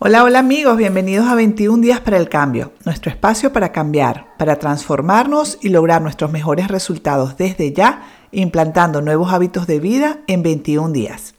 [0.00, 4.56] Hola, hola amigos, bienvenidos a 21 días para el cambio, nuestro espacio para cambiar, para
[4.56, 10.92] transformarnos y lograr nuestros mejores resultados desde ya, implantando nuevos hábitos de vida en 21
[10.92, 11.34] días.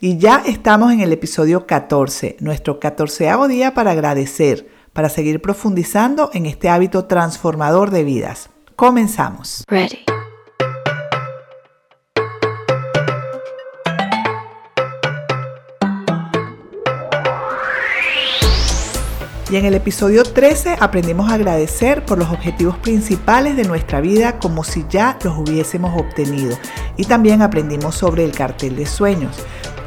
[0.00, 6.30] Y ya estamos en el episodio 14, nuestro 14 día para agradecer, para seguir profundizando
[6.34, 8.50] en este hábito transformador de vidas.
[8.74, 9.62] Comenzamos.
[9.68, 10.09] Ready.
[19.50, 24.38] Y en el episodio 13 aprendimos a agradecer por los objetivos principales de nuestra vida
[24.38, 26.56] como si ya los hubiésemos obtenido.
[26.96, 29.36] Y también aprendimos sobre el cartel de sueños.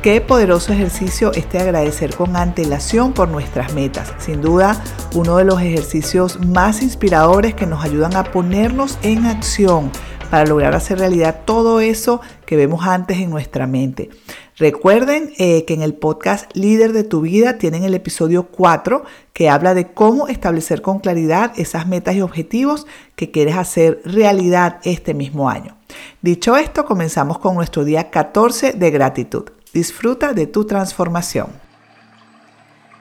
[0.02, 4.12] Qué poderoso ejercicio este agradecer con antelación por nuestras metas.
[4.18, 9.92] Sin duda, uno de los ejercicios más inspiradores que nos ayudan a ponernos en acción
[10.34, 14.10] para lograr hacer realidad todo eso que vemos antes en nuestra mente.
[14.58, 19.48] Recuerden eh, que en el podcast Líder de tu vida tienen el episodio 4 que
[19.52, 25.14] habla de cómo establecer con claridad esas metas y objetivos que quieres hacer realidad este
[25.14, 25.78] mismo año.
[26.24, 29.52] Dicho esto, comenzamos con nuestro día 14 de gratitud.
[29.72, 31.50] Disfruta de tu transformación.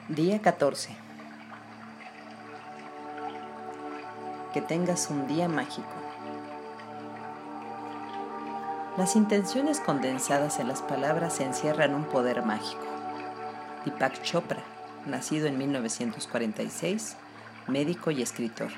[0.07, 0.95] Día 14.
[4.53, 6.02] Que tengas un día mágico.
[8.97, 12.83] Las intenciones condensadas en las palabras encierran un poder mágico.
[13.85, 14.61] Deepak Chopra,
[15.05, 17.15] nacido en 1946,
[17.67, 18.69] médico y escritor.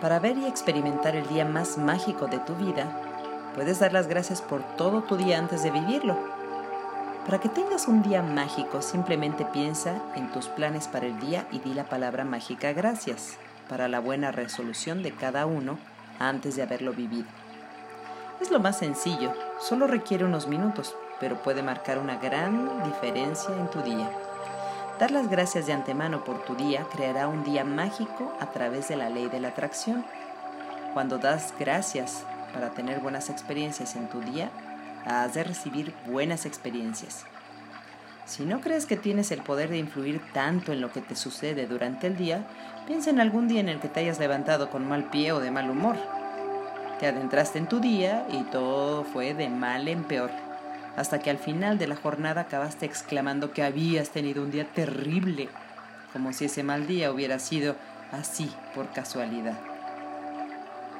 [0.00, 2.86] Para ver y experimentar el día más mágico de tu vida,
[3.58, 6.16] Puedes dar las gracias por todo tu día antes de vivirlo.
[7.26, 11.58] Para que tengas un día mágico, simplemente piensa en tus planes para el día y
[11.58, 13.36] di la palabra mágica gracias
[13.68, 15.76] para la buena resolución de cada uno
[16.20, 17.26] antes de haberlo vivido.
[18.40, 23.68] Es lo más sencillo, solo requiere unos minutos, pero puede marcar una gran diferencia en
[23.68, 24.08] tu día.
[25.00, 28.96] Dar las gracias de antemano por tu día creará un día mágico a través de
[28.96, 30.04] la ley de la atracción.
[30.94, 34.50] Cuando das gracias para tener buenas experiencias en tu día,
[35.04, 37.24] has de recibir buenas experiencias.
[38.24, 41.66] Si no crees que tienes el poder de influir tanto en lo que te sucede
[41.66, 42.46] durante el día,
[42.86, 45.50] piensa en algún día en el que te hayas levantado con mal pie o de
[45.50, 45.96] mal humor.
[47.00, 50.30] Te adentraste en tu día y todo fue de mal en peor,
[50.96, 55.48] hasta que al final de la jornada acabaste exclamando que habías tenido un día terrible,
[56.12, 57.76] como si ese mal día hubiera sido
[58.10, 59.58] así por casualidad.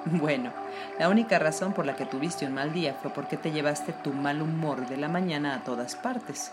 [0.05, 0.53] Bueno,
[0.99, 4.13] la única razón por la que tuviste un mal día fue porque te llevaste tu
[4.13, 6.53] mal humor de la mañana a todas partes.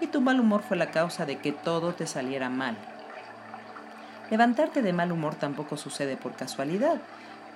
[0.00, 2.76] Y tu mal humor fue la causa de que todo te saliera mal.
[4.30, 6.96] Levantarte de mal humor tampoco sucede por casualidad,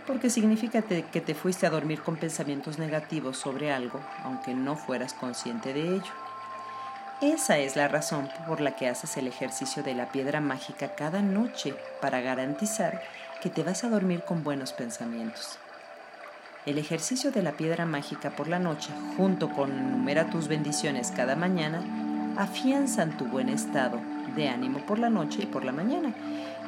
[0.06, 5.14] porque significa que te fuiste a dormir con pensamientos negativos sobre algo, aunque no fueras
[5.14, 6.12] consciente de ello.
[7.20, 11.22] Esa es la razón por la que haces el ejercicio de la piedra mágica cada
[11.22, 13.02] noche para garantizar
[13.40, 15.58] que te vas a dormir con buenos pensamientos.
[16.66, 21.36] El ejercicio de la piedra mágica por la noche, junto con enumera tus bendiciones cada
[21.36, 21.82] mañana,
[22.36, 24.00] afianzan tu buen estado
[24.34, 26.12] de ánimo por la noche y por la mañana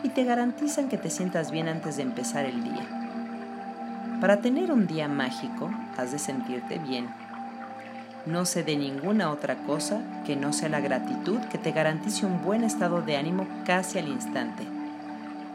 [0.02, 2.95] y te garantizan que te sientas bien antes de empezar el día.
[4.20, 7.08] Para tener un día mágico, has de sentirte bien.
[8.24, 12.42] No sé de ninguna otra cosa que no sea la gratitud que te garantice un
[12.42, 14.66] buen estado de ánimo casi al instante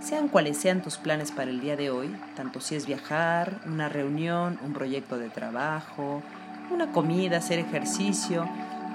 [0.02, 3.88] sean cuales sean tus planes para el día de hoy, tanto si es viajar, una
[3.88, 6.24] reunión, un proyecto de trabajo,
[6.72, 8.48] una comida, hacer ejercicio,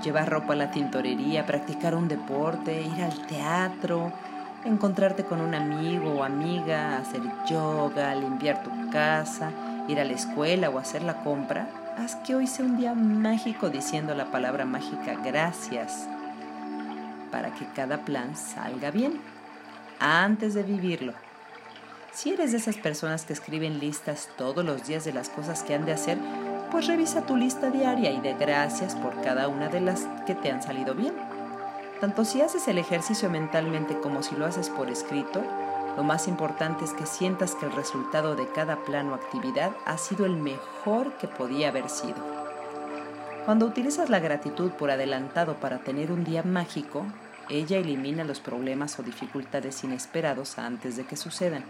[0.02, 4.12] llevar ropa a la tintorería, practicar un deporte, ir al teatro,
[4.66, 9.50] encontrarte con un amigo o amiga, hacer yoga, limpiar tu casa,
[9.88, 13.70] ir a la escuela o hacer la compra, haz que hoy sea un día mágico
[13.70, 16.08] diciendo la palabra mágica gracias
[17.30, 19.20] para que cada plan salga bien
[19.98, 21.12] antes de vivirlo.
[22.12, 25.74] Si eres de esas personas que escriben listas todos los días de las cosas que
[25.74, 26.18] han de hacer,
[26.70, 30.50] pues revisa tu lista diaria y de gracias por cada una de las que te
[30.50, 31.14] han salido bien.
[32.00, 35.42] Tanto si haces el ejercicio mentalmente como si lo haces por escrito,
[35.96, 39.96] lo más importante es que sientas que el resultado de cada plan o actividad ha
[39.96, 42.16] sido el mejor que podía haber sido.
[43.46, 47.06] Cuando utilizas la gratitud por adelantado para tener un día mágico,
[47.48, 51.64] ella elimina los problemas o dificultades inesperados antes de que sucedan.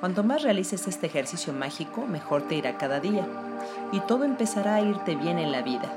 [0.00, 3.24] Cuanto más realices este ejercicio mágico, mejor te irá cada día
[3.92, 5.90] y todo empezará a irte bien en la vida,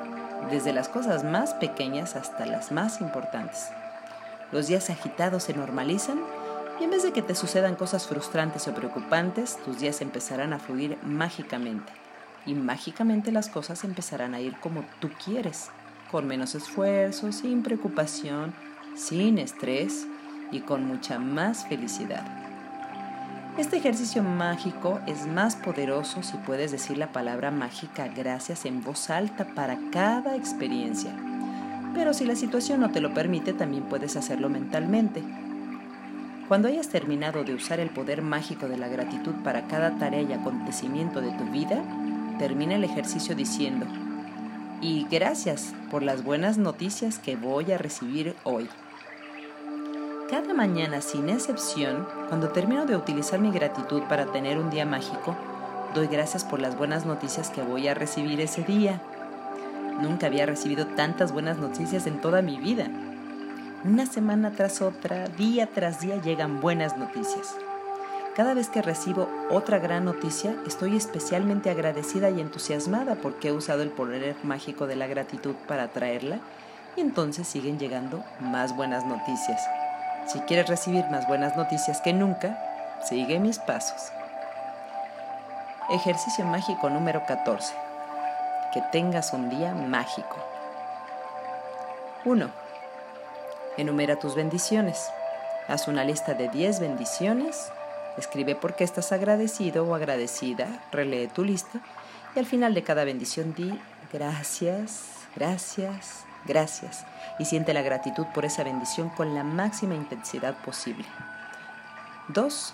[0.49, 3.69] desde las cosas más pequeñas hasta las más importantes.
[4.51, 6.19] Los días agitados se normalizan
[6.79, 10.59] y en vez de que te sucedan cosas frustrantes o preocupantes, tus días empezarán a
[10.59, 11.91] fluir mágicamente
[12.45, 15.69] y mágicamente las cosas empezarán a ir como tú quieres
[16.11, 18.53] con menos esfuerzo, sin preocupación,
[18.95, 20.07] sin estrés
[20.51, 22.23] y con mucha más felicidad.
[23.57, 29.09] Este ejercicio mágico es más poderoso si puedes decir la palabra mágica gracias en voz
[29.09, 31.15] alta para cada experiencia.
[31.93, 35.23] Pero si la situación no te lo permite, también puedes hacerlo mentalmente.
[36.49, 40.33] Cuando hayas terminado de usar el poder mágico de la gratitud para cada tarea y
[40.33, 41.81] acontecimiento de tu vida,
[42.37, 43.85] termina el ejercicio diciendo,
[44.81, 48.67] y gracias por las buenas noticias que voy a recibir hoy.
[50.29, 55.35] Cada mañana, sin excepción, cuando termino de utilizar mi gratitud para tener un día mágico,
[55.93, 58.99] doy gracias por las buenas noticias que voy a recibir ese día.
[60.01, 62.87] Nunca había recibido tantas buenas noticias en toda mi vida.
[63.83, 67.55] Una semana tras otra, día tras día llegan buenas noticias.
[68.35, 73.83] Cada vez que recibo otra gran noticia, estoy especialmente agradecida y entusiasmada porque he usado
[73.83, 76.39] el poder mágico de la gratitud para traerla
[76.97, 79.61] y entonces siguen llegando más buenas noticias.
[80.25, 82.57] Si quieres recibir más buenas noticias que nunca,
[83.07, 84.11] sigue mis pasos.
[85.89, 87.73] Ejercicio mágico número 14.
[88.73, 90.35] Que tengas un día mágico.
[92.25, 92.49] 1.
[93.77, 95.09] Enumera tus bendiciones.
[95.67, 97.71] Haz una lista de 10 bendiciones
[98.17, 101.81] Escribe por qué estás agradecido o agradecida, relee tu lista
[102.35, 103.77] y al final de cada bendición di
[104.13, 105.03] gracias,
[105.35, 107.05] gracias, gracias
[107.39, 111.05] y siente la gratitud por esa bendición con la máxima intensidad posible.
[112.29, 112.73] 2.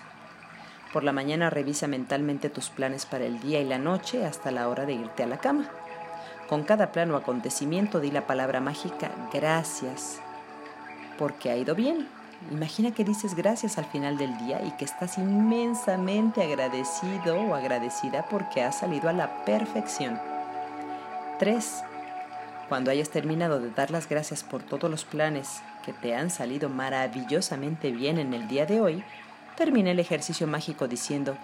[0.94, 4.68] Por la mañana revisa mentalmente tus planes para el día y la noche hasta la
[4.68, 5.70] hora de irte a la cama.
[6.50, 10.20] Con cada plan o acontecimiento di la palabra mágica gracias,
[11.18, 12.08] porque ha ido bien
[12.50, 18.26] Imagina que dices gracias al final del día y que estás inmensamente agradecido o agradecida
[18.30, 20.20] porque has salido a la perfección.
[21.38, 21.84] 3.
[22.72, 26.70] Cuando hayas terminado de dar las gracias por todos los planes que te han salido
[26.70, 29.04] maravillosamente bien en el día de hoy,
[29.58, 31.36] termina el ejercicio mágico diciendo,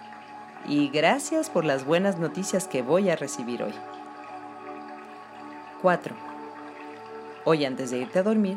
[0.66, 3.74] y gracias por las buenas noticias que voy a recibir hoy.
[5.82, 6.16] 4.
[7.44, 8.56] Hoy antes de irte a dormir,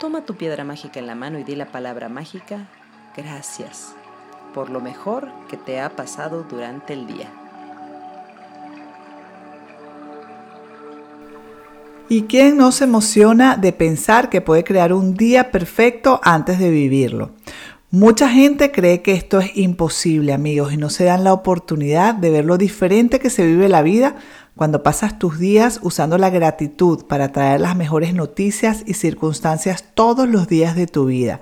[0.00, 2.66] Toma tu piedra mágica en la mano y di la palabra mágica,
[3.16, 3.94] gracias,
[4.52, 7.30] por lo mejor que te ha pasado durante el día.
[12.12, 16.68] ¿Y quién no se emociona de pensar que puede crear un día perfecto antes de
[16.68, 17.30] vivirlo?
[17.92, 22.30] Mucha gente cree que esto es imposible, amigos, y no se dan la oportunidad de
[22.30, 24.16] ver lo diferente que se vive la vida
[24.56, 30.28] cuando pasas tus días usando la gratitud para traer las mejores noticias y circunstancias todos
[30.28, 31.40] los días de tu vida.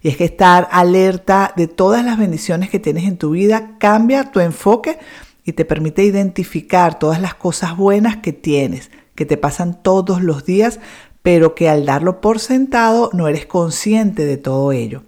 [0.00, 4.30] Y es que estar alerta de todas las bendiciones que tienes en tu vida cambia
[4.30, 4.98] tu enfoque
[5.44, 10.44] y te permite identificar todas las cosas buenas que tienes, que te pasan todos los
[10.44, 10.78] días,
[11.22, 15.02] pero que al darlo por sentado no eres consciente de todo ello.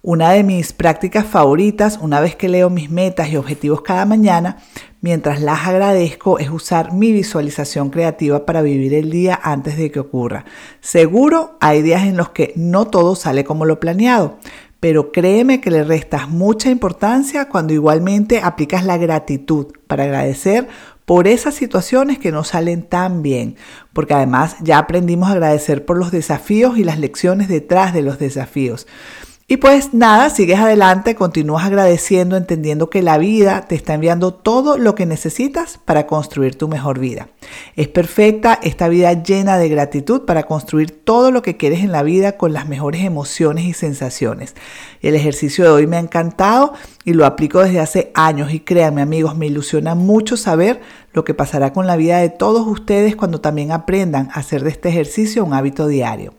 [0.00, 4.58] Una de mis prácticas favoritas, una vez que leo mis metas y objetivos cada mañana,
[5.00, 9.98] mientras las agradezco, es usar mi visualización creativa para vivir el día antes de que
[9.98, 10.44] ocurra.
[10.80, 14.38] Seguro hay días en los que no todo sale como lo planeado,
[14.78, 20.68] pero créeme que le restas mucha importancia cuando igualmente aplicas la gratitud para agradecer
[21.08, 23.56] por esas situaciones que no salen tan bien,
[23.94, 28.18] porque además ya aprendimos a agradecer por los desafíos y las lecciones detrás de los
[28.18, 28.86] desafíos.
[29.46, 34.76] Y pues nada, sigues adelante, continúas agradeciendo, entendiendo que la vida te está enviando todo
[34.76, 37.28] lo que necesitas para construir tu mejor vida.
[37.78, 42.02] Es perfecta esta vida llena de gratitud para construir todo lo que quieres en la
[42.02, 44.56] vida con las mejores emociones y sensaciones.
[45.00, 46.72] El ejercicio de hoy me ha encantado
[47.04, 50.80] y lo aplico desde hace años y créanme amigos, me ilusiona mucho saber
[51.12, 54.70] lo que pasará con la vida de todos ustedes cuando también aprendan a hacer de
[54.70, 56.34] este ejercicio un hábito diario.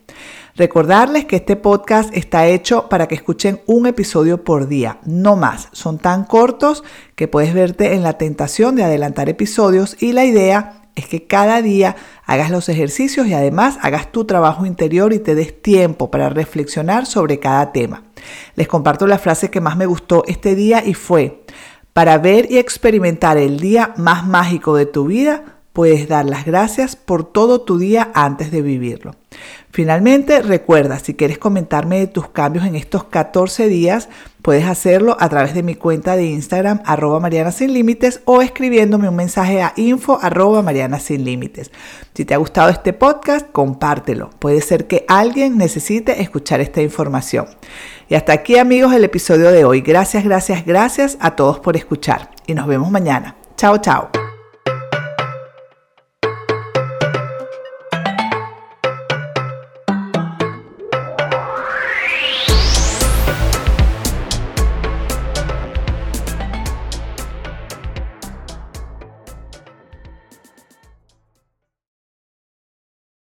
[0.57, 5.69] Recordarles que este podcast está hecho para que escuchen un episodio por día, no más.
[5.71, 6.83] Son tan cortos
[7.15, 11.61] que puedes verte en la tentación de adelantar episodios y la idea es que cada
[11.61, 16.29] día hagas los ejercicios y además hagas tu trabajo interior y te des tiempo para
[16.29, 18.03] reflexionar sobre cada tema.
[18.55, 21.43] Les comparto la frase que más me gustó este día y fue,
[21.93, 26.95] para ver y experimentar el día más mágico de tu vida, puedes dar las gracias
[26.95, 29.15] por todo tu día antes de vivirlo.
[29.71, 34.09] Finalmente, recuerda, si quieres comentarme de tus cambios en estos 14 días,
[34.41, 39.07] puedes hacerlo a través de mi cuenta de Instagram, arroba Mariana Sin Límites, o escribiéndome
[39.07, 41.71] un mensaje a info arroba Mariana Sin Límites.
[42.15, 44.31] Si te ha gustado este podcast, compártelo.
[44.39, 47.45] Puede ser que alguien necesite escuchar esta información.
[48.09, 49.81] Y hasta aquí, amigos, el episodio de hoy.
[49.81, 52.31] Gracias, gracias, gracias a todos por escuchar.
[52.47, 53.35] Y nos vemos mañana.
[53.55, 54.28] Chao, chao.